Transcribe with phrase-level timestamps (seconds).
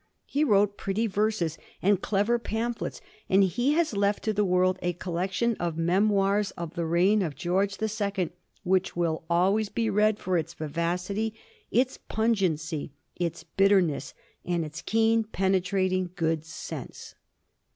[0.25, 4.93] He wrote pretty verses and clever pamphlets, and he has left to the world a
[4.93, 8.31] col lection of ^ Memoirs of the Reign of Greorge the Second'
[8.73, 11.35] which will always be read for its vivacity,
[11.69, 17.13] its pun gency, its bitterness, and its keen penetrating good sense.